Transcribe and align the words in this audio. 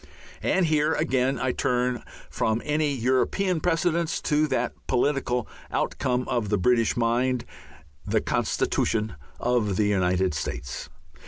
And 0.41 0.65
here, 0.65 0.93
again, 0.93 1.37
I 1.37 1.51
turn 1.51 2.01
from 2.31 2.59
any 2.65 2.91
European 2.91 3.59
precedents 3.59 4.19
to 4.23 4.47
that 4.47 4.73
political 4.87 5.47
outcome 5.69 6.27
of 6.27 6.49
the 6.49 6.57
British 6.57 6.97
mind, 6.97 7.45
the 8.03 8.19
Constitution 8.19 9.13
of 9.39 9.75
the 9.75 9.85
United 9.85 10.33
States. 10.33 10.89